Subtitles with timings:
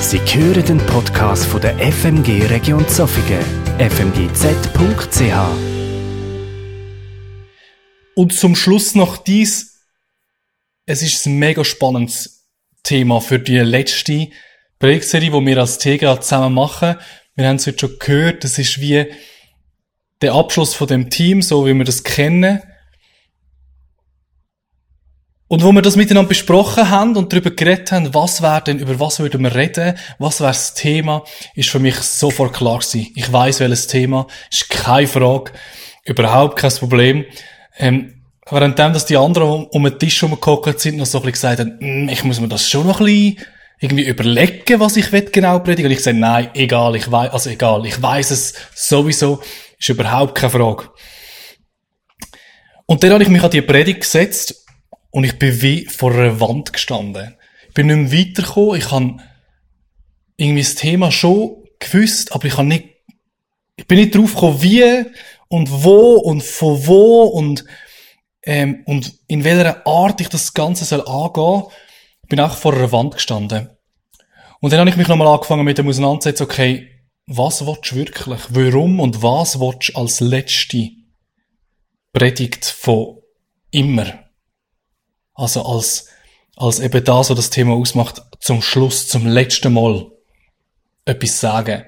[0.00, 3.44] Sie hören den Podcast von der FMG Region Zofingen,
[3.78, 5.20] fmgz.ch.
[8.16, 9.84] Und zum Schluss noch dies.
[10.86, 12.48] Es ist ein mega spannendes
[12.82, 14.30] Thema für die letzte
[14.78, 16.96] Projektserie, die wir als TGA zusammen machen.
[17.36, 19.06] Wir haben es heute schon gehört, das ist wie
[20.22, 22.62] der Abschluss von dem Team, so wie wir das kennen.
[25.50, 29.00] Und wo wir das miteinander besprochen haben und darüber geredet haben, was wäre denn, über
[29.00, 31.24] was würden wir reden, was wäre das Thema,
[31.56, 33.08] ist für mich sofort klar gewesen.
[33.16, 35.50] Ich weiß welches Thema, ist keine Frage,
[36.04, 37.24] überhaupt kein Problem.
[37.78, 41.32] Ähm, währenddem, dass die anderen um, um den Tisch herumgehockt sind, noch so ein bisschen
[41.32, 43.44] gesagt haben, «Mm, ich muss mir das schon noch ein bisschen
[43.80, 45.90] irgendwie überlegen, was ich genau predigen.
[45.90, 49.40] Und ich sage, nein, egal, ich weiß, also egal, ich weiß es sowieso,
[49.80, 50.90] ist überhaupt keine Frage.
[52.86, 54.60] Und dann habe ich mich an die Predigt gesetzt
[55.10, 57.36] und ich bin wie vor einer Wand gestanden.
[57.68, 58.78] Ich bin nicht mehr weitergekommen.
[58.78, 59.16] Ich habe
[60.36, 62.88] irgendwie das Thema schon gewusst, aber ich habe nicht,
[63.76, 65.04] ich bin nicht drauf gekommen, wie
[65.48, 67.64] und wo und von wo und,
[68.44, 71.64] ähm, und in welcher Art ich das Ganze soll angehen.
[72.22, 73.70] Ich bin auch vor einer Wand gestanden.
[74.60, 76.88] Und dann habe ich mich nochmal angefangen mit dem Auseinandersetzen, okay,
[77.26, 78.40] was willst du wirklich?
[78.50, 80.90] Warum und was willst du als letzte
[82.12, 83.18] Predigt von
[83.70, 84.29] immer?
[85.40, 86.06] Also als,
[86.56, 90.06] als eben das, was das Thema ausmacht, zum Schluss, zum letzten Mal
[91.06, 91.84] etwas sagen.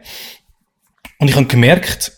[1.18, 2.12] Und ich habe gemerkt,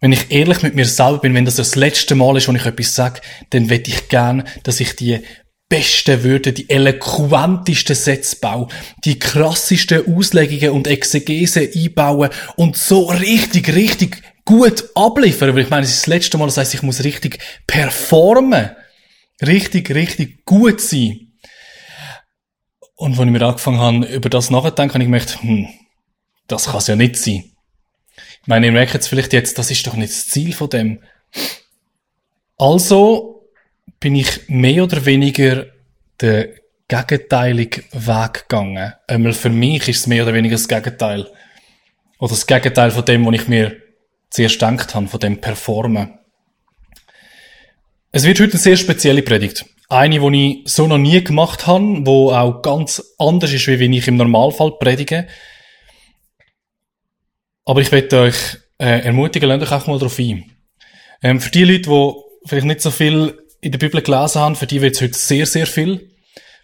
[0.00, 2.66] wenn ich ehrlich mit mir selber bin, wenn das das letzte Mal ist, wo ich
[2.66, 5.20] etwas sage, dann wette ich gern, dass ich die
[5.68, 8.66] besten Wörter, die eloquentesten Sätze baue,
[9.04, 15.54] die krassesten Auslegungen und Exegese einbauen und so richtig, richtig gut abliefern.
[15.54, 17.38] Weil ich meine, es ist das letzte Mal, das heißt, ich muss richtig
[17.68, 18.70] performen
[19.42, 21.32] richtig, richtig gut sein.
[22.94, 25.68] Und wenn ich mir angefangen habe, über das nachzudenken, habe ich gemerkt, hm,
[26.46, 27.44] das kann es ja nicht sein.
[28.42, 31.02] Ich meine, ihr merkt jetzt vielleicht jetzt, das ist doch nicht das Ziel von dem.
[32.56, 33.50] Also
[34.00, 35.66] bin ich mehr oder weniger
[36.20, 36.48] den
[36.88, 38.94] gegenteiligen Weg gegangen.
[39.06, 41.26] Einmal für mich ist es mehr oder weniger das Gegenteil.
[42.18, 43.76] Oder das Gegenteil von dem, was ich mir
[44.30, 46.15] zuerst gedacht habe, von dem Performen.
[48.16, 49.66] Es wird heute eine sehr spezielle Predigt.
[49.90, 53.92] Eine, die ich so noch nie gemacht habe, wo auch ganz anders ist, wie wenn
[53.92, 55.26] ich im Normalfall predige.
[57.66, 58.36] Aber ich möchte euch
[58.78, 60.50] äh, ermutigen, lernt euch auch mal darauf ein.
[61.22, 62.14] Ähm, für die Leute, die
[62.48, 65.44] vielleicht nicht so viel in der Bibel gelesen haben, für die wird es heute sehr,
[65.44, 66.10] sehr viel.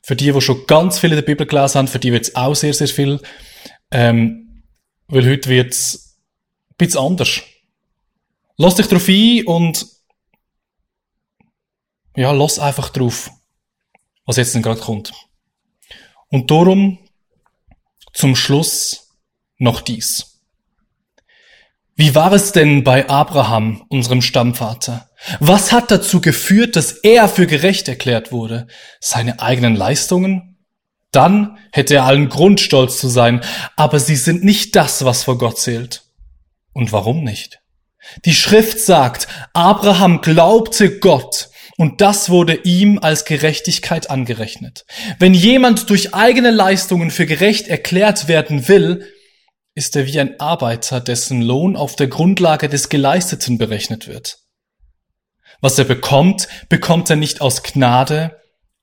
[0.03, 2.35] Für die, die schon ganz viel in der Bibel gelesen haben, für die wird es
[2.35, 3.21] auch sehr, sehr viel.
[3.91, 4.63] Ähm,
[5.07, 6.17] weil heute wird es
[6.71, 7.43] ein bisschen anders.
[8.57, 9.92] Lass dich darauf ein und
[12.15, 13.31] ja, lass einfach drauf,
[14.27, 15.13] was jetzt denn gerade kommt.
[16.29, 16.99] Und darum
[18.13, 19.17] zum Schluss
[19.59, 20.41] noch dies.
[21.95, 25.11] Wie war es denn bei Abraham, unserem Stammvater?
[25.41, 28.67] Was hat dazu geführt, dass er für gerecht erklärt wurde?
[28.99, 30.57] Seine eigenen Leistungen?
[31.11, 33.43] Dann hätte er allen Grund, stolz zu sein,
[33.77, 36.05] aber sie sind nicht das, was vor Gott zählt.
[36.73, 37.61] Und warum nicht?
[38.25, 41.51] Die Schrift sagt, Abraham glaubte Gott
[41.83, 44.85] und das wurde ihm als Gerechtigkeit angerechnet.
[45.19, 49.05] Wenn jemand durch eigene Leistungen für gerecht erklärt werden will,
[49.75, 54.39] ist er wie ein Arbeiter, dessen Lohn auf der Grundlage des Geleisteten berechnet wird.
[55.61, 58.41] Was er bekommt, bekommt er nicht aus Gnade,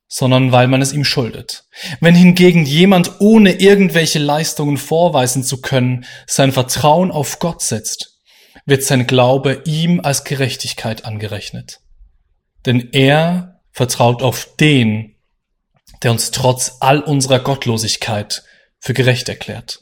[0.09, 1.69] sondern weil man es ihm schuldet.
[2.01, 8.19] Wenn hingegen jemand ohne irgendwelche Leistungen vorweisen zu können sein Vertrauen auf Gott setzt,
[8.65, 11.79] wird sein Glaube ihm als Gerechtigkeit angerechnet
[12.65, 15.15] denn er vertraut auf den,
[16.03, 18.43] der uns trotz all unserer Gottlosigkeit
[18.79, 19.79] für gerecht erklärt.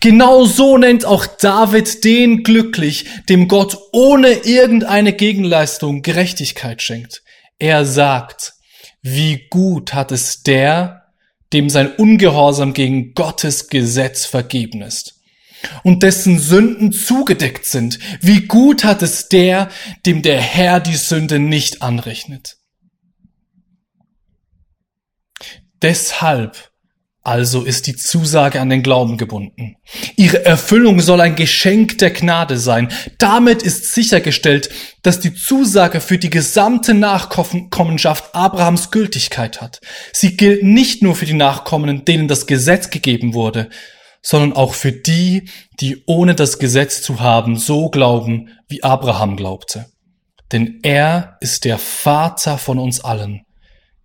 [0.00, 7.22] Genau so nennt auch David den glücklich, dem Gott ohne irgendeine Gegenleistung Gerechtigkeit schenkt.
[7.58, 8.54] Er sagt,
[9.02, 11.02] wie gut hat es der,
[11.52, 15.17] dem sein Ungehorsam gegen Gottes Gesetz vergeben ist
[15.82, 17.98] und dessen Sünden zugedeckt sind.
[18.20, 19.68] Wie gut hat es der,
[20.06, 22.56] dem der Herr die Sünde nicht anrechnet.
[25.82, 26.70] Deshalb
[27.28, 29.76] also ist die Zusage an den Glauben gebunden.
[30.16, 32.88] Ihre Erfüllung soll ein Geschenk der Gnade sein.
[33.18, 34.70] Damit ist sichergestellt,
[35.02, 39.80] dass die Zusage für die gesamte Nachkommenschaft Abrahams Gültigkeit hat.
[40.14, 43.68] Sie gilt nicht nur für die Nachkommenen, denen das Gesetz gegeben wurde,
[44.28, 45.48] sondern auch für die,
[45.80, 49.86] die ohne das Gesetz zu haben so glauben, wie Abraham glaubte.
[50.52, 53.46] Denn er ist der Vater von uns allen,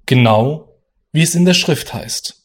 [0.05, 0.69] genau
[1.11, 2.39] wie es in der Schrift heißt.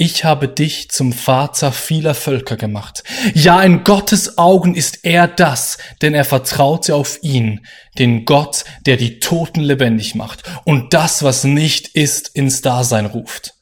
[0.00, 3.04] ich habe dich zum Vater vieler Völker gemacht.
[3.34, 7.64] Ja, in Gottes Augen ist er das, denn er vertraute auf ihn,
[7.96, 13.57] den Gott, der die Toten lebendig macht und das, was nicht ist, ins Dasein ruft.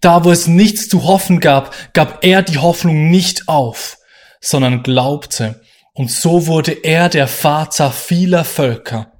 [0.00, 3.98] Da, wo es nichts zu hoffen gab, gab er die Hoffnung nicht auf,
[4.40, 5.60] sondern glaubte,
[5.92, 9.12] und so wurde er der Vater vieler Völker.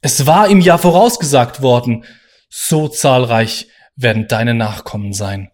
[0.00, 2.04] Es war ihm ja vorausgesagt worden,
[2.48, 5.50] so zahlreich werden deine Nachkommen sein.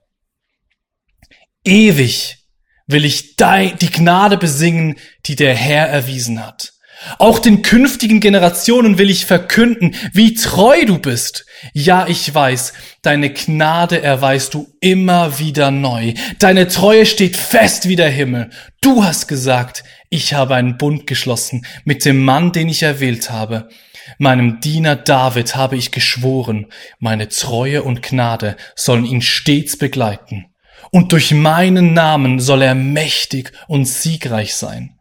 [1.65, 2.39] Ewig
[2.87, 4.97] will ich die Gnade besingen,
[5.27, 6.74] die der Herr erwiesen hat.
[7.19, 11.47] Auch den künftigen Generationen will ich verkünden, wie treu du bist.
[11.73, 16.15] Ja, ich weiß, deine Gnade erweist du immer wieder neu.
[16.39, 18.51] Deine Treue steht fest wie der Himmel.
[18.81, 23.69] Du hast gesagt, ich habe einen Bund geschlossen mit dem Mann, den ich erwählt habe.
[24.19, 26.67] Meinem Diener David habe ich geschworen,
[26.99, 30.47] meine Treue und Gnade sollen ihn stets begleiten
[30.95, 34.94] und durch meinen Namen soll er mächtig und siegreich sein.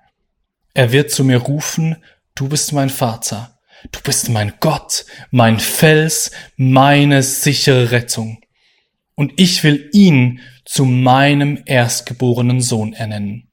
[0.73, 1.97] Er wird zu mir rufen,
[2.35, 3.59] du bist mein Vater,
[3.91, 8.39] du bist mein Gott, mein Fels, meine sichere Rettung.
[9.15, 13.51] Und ich will ihn zu meinem erstgeborenen Sohn ernennen,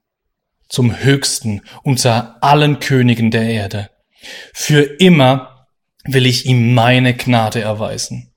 [0.69, 3.91] zum höchsten unter allen Königen der Erde.
[4.55, 5.67] Für immer
[6.05, 8.31] will ich ihm meine Gnade erweisen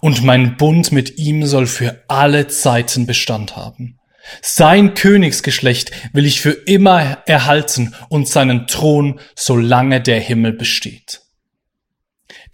[0.00, 3.97] und mein Bund mit ihm soll für alle Zeiten Bestand haben.
[4.42, 11.22] Sein Königsgeschlecht will ich für immer erhalten und seinen Thron, solange der Himmel besteht.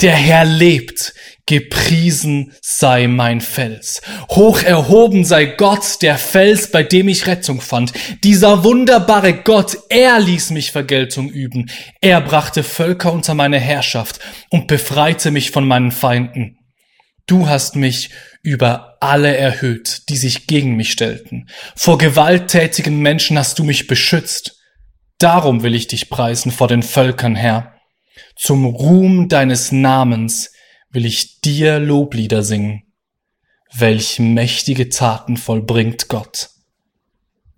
[0.01, 1.15] Der Herr lebt,
[1.47, 4.03] gepriesen sei mein Fels.
[4.31, 7.93] Hoch erhoben sei Gott, der Fels, bei dem ich Rettung fand.
[8.25, 11.71] Dieser wunderbare Gott, er ließ mich Vergeltung üben.
[12.01, 14.21] Er brachte Völker unter meine Herrschaft
[14.51, 16.59] und befreite mich von meinen Feinden.
[17.27, 18.11] Du hast mich
[18.45, 21.49] über alle erhöht, die sich gegen mich stellten.
[21.75, 24.61] Vor gewalttätigen Menschen hast du mich beschützt.
[25.19, 27.73] Darum will ich dich preisen vor den Völkern, Herr.
[28.37, 30.53] Zum Ruhm deines Namens
[30.91, 32.83] will ich dir Loblieder singen.
[33.73, 36.51] Welch mächtige Taten vollbringt Gott.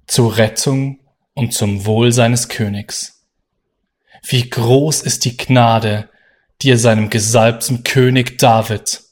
[0.07, 1.01] Zur Rettung
[1.35, 3.27] und zum Wohl seines Königs.
[4.23, 6.09] Wie groß ist die Gnade,
[6.63, 9.03] die er seinem gesalbten König David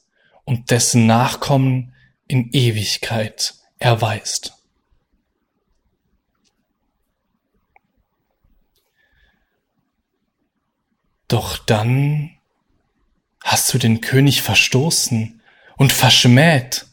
[0.45, 1.95] und dessen Nachkommen
[2.27, 4.55] in Ewigkeit erweist.
[11.29, 12.31] Doch dann
[13.43, 15.41] hast du den König verstoßen
[15.77, 16.87] und verschmäht,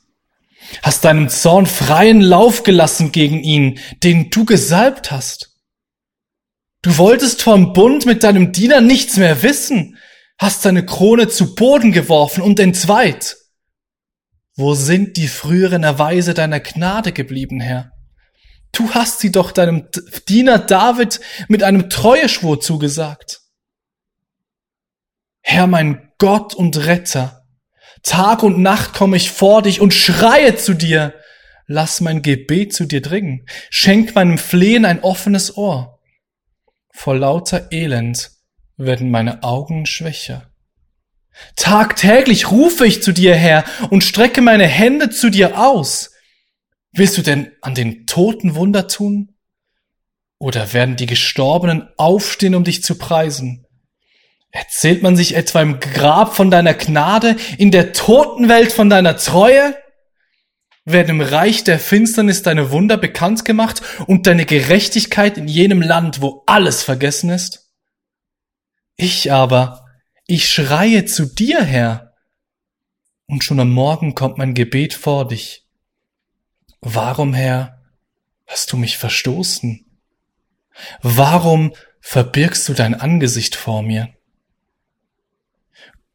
[0.81, 5.51] hast deinem Zorn freien Lauf gelassen gegen ihn, den du gesalbt hast.
[6.81, 9.97] Du wolltest vom Bund mit deinem Diener nichts mehr wissen,
[10.39, 13.37] hast deine Krone zu Boden geworfen und entzweit.
[14.61, 17.93] Wo sind die früheren Erweise deiner Gnade geblieben, Herr?
[18.71, 19.87] Du hast sie doch deinem
[20.29, 23.41] Diener David mit einem Treueschwur zugesagt.
[25.41, 27.43] Herr, mein Gott und Retter,
[28.03, 31.15] Tag und Nacht komme ich vor dich und schreie zu dir.
[31.65, 33.47] Lass mein Gebet zu dir dringen.
[33.71, 35.99] Schenk meinem Flehen ein offenes Ohr.
[36.93, 38.29] Vor lauter Elend
[38.77, 40.50] werden meine Augen schwächer.
[41.55, 46.11] Tagtäglich rufe ich zu dir, Herr, und strecke meine Hände zu dir aus.
[46.93, 49.35] Willst du denn an den Toten Wunder tun?
[50.37, 53.65] Oder werden die Gestorbenen aufstehen, um dich zu preisen?
[54.51, 59.75] Erzählt man sich etwa im Grab von deiner Gnade, in der Totenwelt von deiner Treue?
[60.83, 66.21] Werden im Reich der Finsternis deine Wunder bekannt gemacht und deine Gerechtigkeit in jenem Land,
[66.21, 67.69] wo alles vergessen ist?
[68.97, 69.85] Ich aber
[70.31, 72.13] ich schreie zu dir, Herr.
[73.27, 75.67] Und schon am Morgen kommt mein Gebet vor dich.
[76.79, 77.81] Warum, Herr,
[78.47, 79.85] hast du mich verstoßen?
[81.01, 84.13] Warum verbirgst du dein Angesicht vor mir?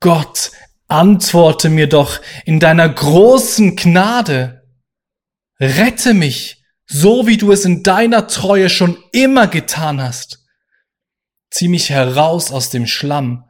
[0.00, 0.50] Gott,
[0.88, 4.66] antworte mir doch in deiner großen Gnade.
[5.60, 10.42] Rette mich, so wie du es in deiner Treue schon immer getan hast.
[11.50, 13.45] Zieh mich heraus aus dem Schlamm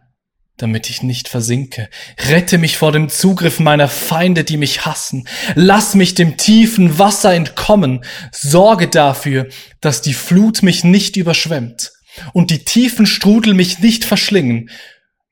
[0.56, 1.88] damit ich nicht versinke.
[2.28, 5.28] Rette mich vor dem Zugriff meiner Feinde, die mich hassen.
[5.54, 8.04] Lass mich dem tiefen Wasser entkommen.
[8.32, 9.48] Sorge dafür,
[9.80, 11.92] dass die Flut mich nicht überschwemmt
[12.32, 14.70] und die tiefen Strudel mich nicht verschlingen.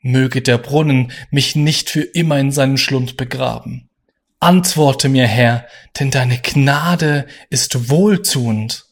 [0.01, 3.89] Möge der Brunnen mich nicht für immer in seinen Schlund begraben.
[4.39, 5.67] Antworte mir, Herr,
[5.99, 8.84] denn deine Gnade ist wohltuend.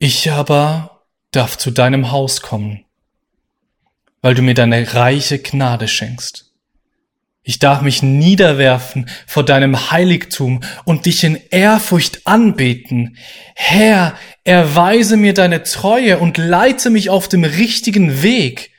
[0.00, 2.84] Ich aber darf zu deinem Haus kommen.
[4.20, 6.52] weil du mir deine reiche Gnade schenkst.
[7.44, 13.16] Ich darf mich niederwerfen vor deinem Heiligtum und dich in Ehrfurcht anbeten.
[13.54, 18.72] Herr, erweise mir deine Treue und leite mich auf dem richtigen Weg.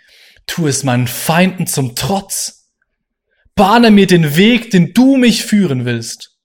[0.45, 2.69] Tu es meinen Feinden zum Trotz.
[3.55, 6.38] Bahne mir den Weg, den du mich führen willst.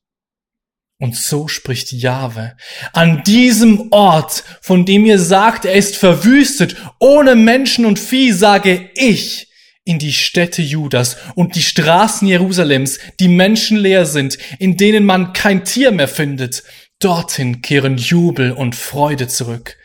[1.00, 2.56] Und so spricht Jahwe.
[2.92, 8.90] An diesem Ort, von dem ihr sagt, er ist verwüstet, ohne Menschen und Vieh, sage
[8.94, 9.48] ich,
[9.84, 15.64] in die Städte Judas und die Straßen Jerusalems, die menschenleer sind, in denen man kein
[15.64, 16.62] Tier mehr findet,
[17.00, 19.76] dorthin kehren Jubel und Freude zurück.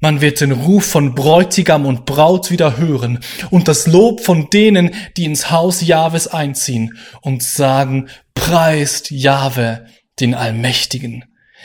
[0.00, 3.18] Man wird den Ruf von Bräutigam und Braut wieder hören
[3.50, 9.86] und das Lob von denen, die ins Haus Jahwes einziehen und sagen, preist Jahwe,
[10.20, 11.24] den Allmächtigen.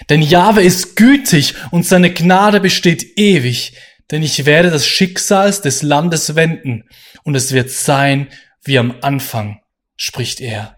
[0.10, 3.74] Denn Jahwe ist gütig und seine Gnade besteht ewig,
[4.12, 6.83] denn ich werde das Schicksals des Landes wenden
[7.24, 8.27] und es wird sein
[8.63, 9.62] wie am Anfang,
[9.95, 10.77] spricht er.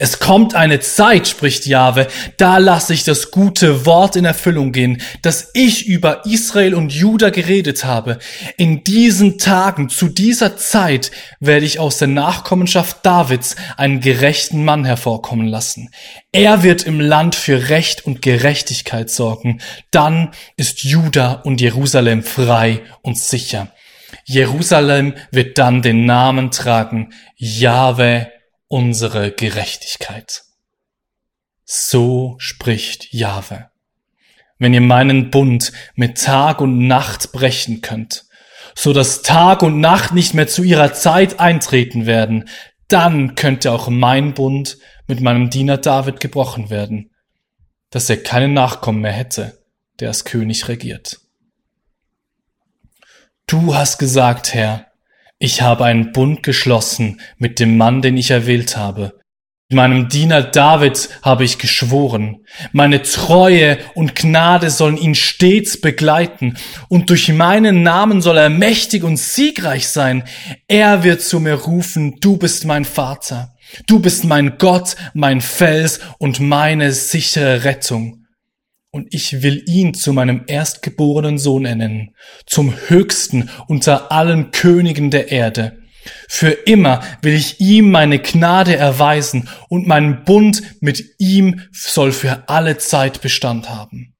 [0.00, 5.02] Es kommt eine Zeit, spricht Jahwe, da lasse ich das gute Wort in Erfüllung gehen,
[5.22, 8.20] das ich über Israel und Juda geredet habe.
[8.56, 14.84] In diesen Tagen, zu dieser Zeit, werde ich aus der Nachkommenschaft Davids einen gerechten Mann
[14.84, 15.90] hervorkommen lassen.
[16.30, 19.60] Er wird im Land für Recht und Gerechtigkeit sorgen.
[19.90, 23.72] Dann ist Juda und Jerusalem frei und sicher.
[24.24, 28.30] Jerusalem wird dann den Namen tragen, Jahwe
[28.68, 30.44] unsere Gerechtigkeit.
[31.64, 33.70] So spricht Jahwe.
[34.58, 38.24] Wenn ihr meinen Bund mit Tag und Nacht brechen könnt,
[38.74, 42.48] so dass Tag und Nacht nicht mehr zu ihrer Zeit eintreten werden,
[42.88, 47.10] dann könnte auch mein Bund mit meinem Diener David gebrochen werden,
[47.90, 49.64] dass er keinen Nachkommen mehr hätte,
[50.00, 51.20] der als König regiert.
[53.46, 54.87] Du hast gesagt, Herr,
[55.38, 59.18] ich habe einen Bund geschlossen mit dem Mann, den ich erwählt habe.
[59.70, 62.38] Meinem Diener David habe ich geschworen,
[62.72, 66.56] meine Treue und Gnade sollen ihn stets begleiten,
[66.88, 70.24] und durch meinen Namen soll er mächtig und siegreich sein.
[70.68, 73.54] Er wird zu mir rufen, du bist mein Vater,
[73.86, 78.24] du bist mein Gott, mein Fels und meine sichere Rettung
[78.90, 82.14] und ich will ihn zu meinem erstgeborenen Sohn ernennen,
[82.46, 85.78] zum höchsten unter allen Königen der Erde.
[86.28, 92.48] Für immer will ich ihm meine Gnade erweisen und mein Bund mit ihm soll für
[92.48, 94.14] alle Zeit Bestand haben.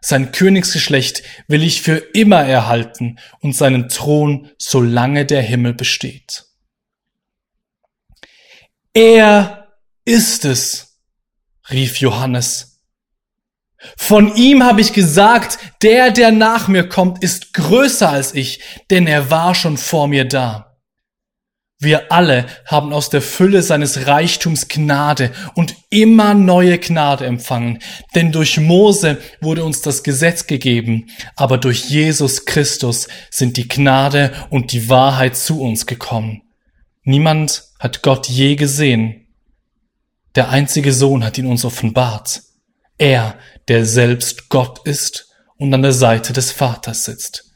[0.00, 6.44] Sein Königsgeschlecht will ich für immer erhalten und seinen Thron, solange der Himmel besteht.
[8.94, 9.72] Er
[10.04, 10.98] ist es,
[11.70, 12.71] rief Johannes
[13.96, 18.60] von ihm habe ich gesagt, der, der nach mir kommt, ist größer als ich,
[18.90, 20.72] denn er war schon vor mir da.
[21.82, 27.80] Wir alle haben aus der Fülle seines Reichtums Gnade und immer neue Gnade empfangen,
[28.14, 34.32] denn durch Mose wurde uns das Gesetz gegeben, aber durch Jesus Christus sind die Gnade
[34.50, 36.42] und die Wahrheit zu uns gekommen.
[37.02, 39.26] Niemand hat Gott je gesehen.
[40.36, 42.42] Der einzige Sohn hat ihn uns offenbart.
[42.96, 43.34] Er,
[43.68, 47.52] der selbst Gott ist und an der Seite des Vaters sitzt.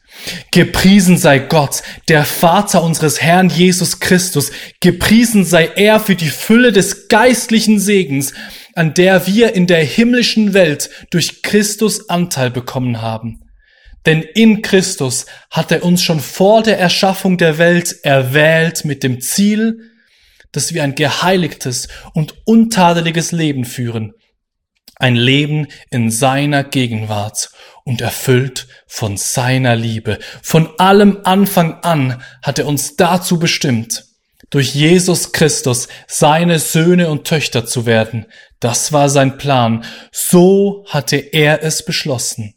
[0.51, 4.51] Gepriesen sei Gott, der Vater unseres Herrn Jesus Christus.
[4.79, 8.33] Gepriesen sei er für die Fülle des geistlichen Segens,
[8.73, 13.43] an der wir in der himmlischen Welt durch Christus Anteil bekommen haben.
[14.05, 19.19] Denn in Christus hat er uns schon vor der Erschaffung der Welt erwählt mit dem
[19.19, 19.91] Ziel,
[20.51, 24.13] dass wir ein geheiligtes und untadeliges Leben führen
[24.95, 27.51] ein Leben in seiner Gegenwart
[27.83, 30.19] und erfüllt von seiner Liebe.
[30.41, 34.05] Von allem Anfang an hat er uns dazu bestimmt,
[34.49, 38.25] durch Jesus Christus seine Söhne und Töchter zu werden.
[38.59, 39.83] Das war sein Plan.
[40.11, 42.55] So hatte er es beschlossen.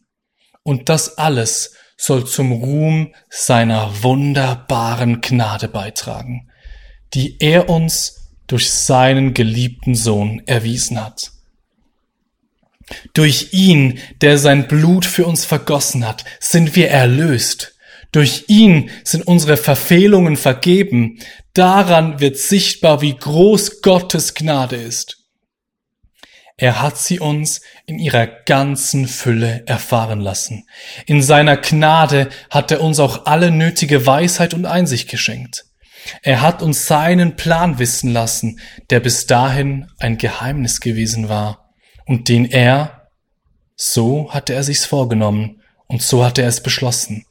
[0.63, 6.51] Und das alles soll zum Ruhm seiner wunderbaren Gnade beitragen,
[7.13, 11.31] die er uns durch seinen geliebten Sohn erwiesen hat.
[13.15, 17.75] Durch ihn, der sein Blut für uns vergossen hat, sind wir erlöst.
[18.13, 21.19] Durch ihn sind unsere Verfehlungen vergeben.
[21.55, 25.19] Daran wird sichtbar, wie groß Gottes Gnade ist.
[26.57, 30.67] Er hat sie uns in ihrer ganzen Fülle erfahren lassen.
[31.07, 35.65] In seiner Gnade hat er uns auch alle nötige Weisheit und Einsicht geschenkt.
[36.23, 41.60] Er hat uns seinen Plan wissen lassen, der bis dahin ein Geheimnis gewesen war
[42.11, 43.07] und den er,
[43.77, 47.25] so hatte er sich's vorgenommen und so hatte er es beschlossen,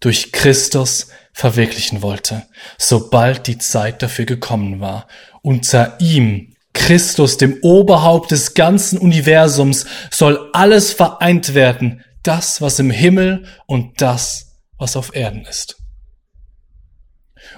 [0.00, 2.42] durch Christus verwirklichen wollte,
[2.76, 5.06] sobald die Zeit dafür gekommen war.
[5.42, 12.90] Unter ihm, Christus, dem Oberhaupt des ganzen Universums, soll alles vereint werden, das, was im
[12.90, 15.76] Himmel und das, was auf Erden ist.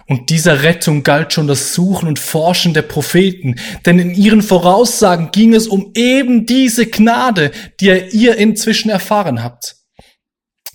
[0.08, 5.32] Und dieser Rettung galt schon das Suchen und Forschen der Propheten, denn in ihren Voraussagen
[5.32, 9.76] ging es um eben diese Gnade, die ihr inzwischen erfahren habt.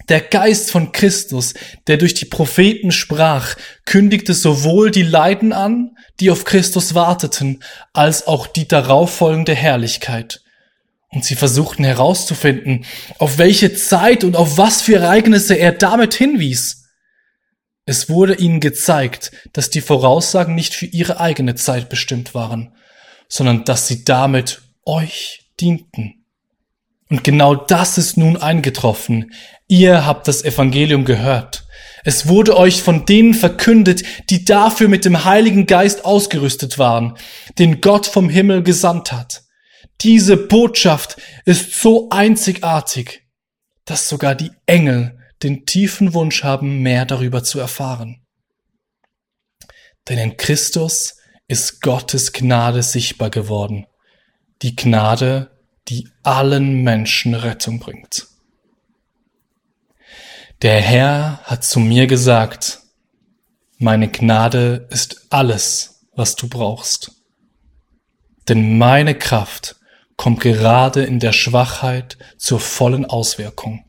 [0.10, 1.54] Der Geist von Christus,
[1.88, 8.28] der durch die Propheten sprach, kündigte sowohl die Leiden an, die auf Christus warteten, als
[8.28, 10.42] auch die darauffolgende Herrlichkeit.
[11.10, 12.86] Und sie versuchten herauszufinden,
[13.20, 16.81] auf welche Zeit und auf was für Ereignisse er damit hinwies.
[17.92, 22.74] Es wurde ihnen gezeigt, dass die Voraussagen nicht für ihre eigene Zeit bestimmt waren,
[23.28, 26.24] sondern dass sie damit euch dienten.
[27.10, 29.34] Und genau das ist nun eingetroffen.
[29.68, 31.66] Ihr habt das Evangelium gehört.
[32.06, 37.18] Es wurde euch von denen verkündet, die dafür mit dem Heiligen Geist ausgerüstet waren,
[37.60, 39.44] den Gott vom Himmel gesandt hat.
[40.00, 43.28] Diese Botschaft ist so einzigartig,
[43.84, 48.26] dass sogar die Engel den tiefen Wunsch haben, mehr darüber zu erfahren.
[50.10, 51.18] Denn in Christus
[51.48, 53.86] ist Gottes Gnade sichtbar geworden.
[54.62, 55.52] Die Gnade,
[55.88, 58.28] die allen Menschen Rettung bringt.
[60.62, 62.80] Der Herr hat zu mir gesagt,
[63.78, 67.12] meine Gnade ist alles, was du brauchst.
[68.48, 69.78] Denn meine Kraft
[70.18, 73.86] kommt gerade in der Schwachheit zur vollen Auswirkung.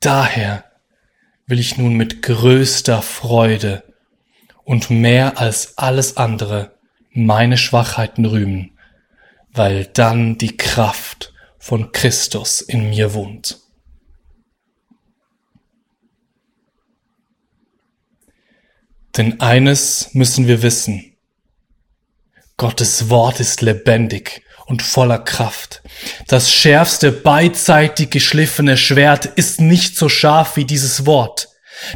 [0.00, 0.64] Daher
[1.46, 3.82] will ich nun mit größter Freude
[4.64, 6.76] und mehr als alles andere
[7.10, 8.78] meine Schwachheiten rühmen
[9.58, 13.60] weil dann die Kraft von Christus in mir wohnt.
[19.16, 21.16] Denn eines müssen wir wissen.
[22.56, 25.82] Gottes Wort ist lebendig und voller Kraft.
[26.28, 31.48] Das schärfste beidseitig geschliffene Schwert ist nicht so scharf wie dieses Wort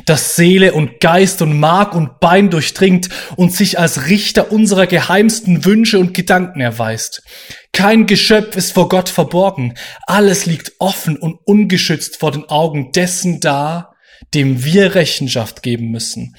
[0.06, 5.64] das Seele und Geist und Mark und Bein durchdringt und sich als Richter unserer geheimsten
[5.64, 7.22] Wünsche und Gedanken erweist.
[7.72, 9.74] Kein Geschöpf ist vor Gott verborgen,
[10.06, 13.91] alles liegt offen und ungeschützt vor den Augen dessen da,
[14.34, 16.36] dem wir Rechenschaft geben müssen.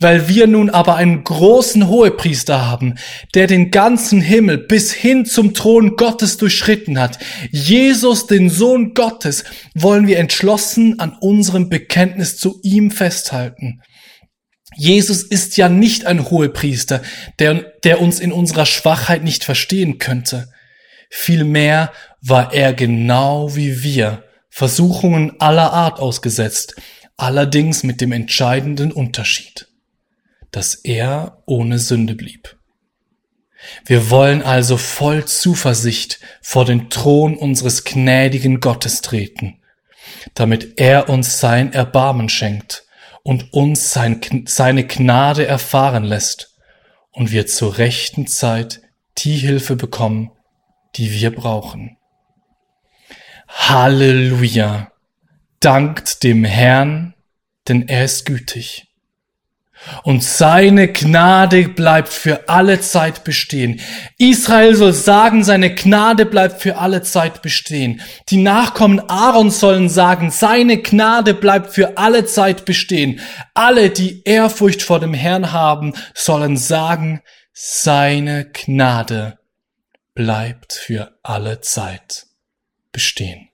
[0.00, 2.94] Weil wir nun aber einen großen Hohepriester haben,
[3.34, 7.18] der den ganzen Himmel bis hin zum Thron Gottes durchschritten hat,
[7.50, 13.80] Jesus, den Sohn Gottes, wollen wir entschlossen an unserem Bekenntnis zu ihm festhalten.
[14.76, 17.02] Jesus ist ja nicht ein Hohepriester,
[17.38, 20.48] der, der uns in unserer Schwachheit nicht verstehen könnte.
[21.10, 26.76] Vielmehr war er genau wie wir Versuchungen aller Art ausgesetzt,
[27.16, 29.68] allerdings mit dem entscheidenden Unterschied,
[30.50, 32.56] dass er ohne Sünde blieb.
[33.84, 39.62] Wir wollen also voll Zuversicht vor den Thron unseres gnädigen Gottes treten,
[40.34, 42.84] damit er uns sein Erbarmen schenkt
[43.22, 46.54] und uns sein, seine Gnade erfahren lässt
[47.10, 48.82] und wir zur rechten Zeit
[49.18, 50.30] die Hilfe bekommen,
[50.96, 51.96] die wir brauchen.
[53.48, 54.93] Halleluja!
[55.64, 57.14] Dankt dem Herrn,
[57.68, 58.86] denn er ist gütig.
[60.02, 63.80] Und seine Gnade bleibt für alle Zeit bestehen.
[64.18, 68.00] Israel soll sagen, seine Gnade bleibt für alle Zeit bestehen.
[68.30, 73.20] Die Nachkommen Aaron sollen sagen, seine Gnade bleibt für alle Zeit bestehen.
[73.52, 77.22] Alle, die Ehrfurcht vor dem Herrn haben, sollen sagen,
[77.52, 79.38] seine Gnade
[80.14, 82.26] bleibt für alle Zeit
[82.90, 83.48] bestehen.